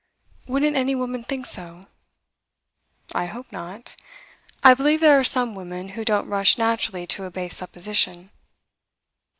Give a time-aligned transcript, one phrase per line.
[0.47, 1.85] 'Wouldn't any woman think so?'
[3.13, 3.91] 'I hope not.
[4.63, 8.31] I believe there are some women who don't rush naturally to a base supposition.